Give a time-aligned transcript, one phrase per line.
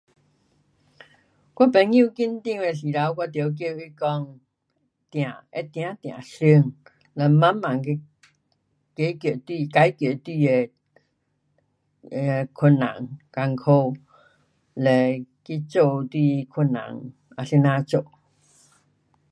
[1.55, 4.39] 我朋友紧张的时头我得叫他讲，
[5.11, 6.73] 静，会静静想，
[7.13, 8.01] 呐慢慢去
[8.95, 10.69] 解决，解决你的，
[12.09, 13.95] 呃，困难，困苦，
[14.73, 18.03] 嘞去做你困难啊怎样做。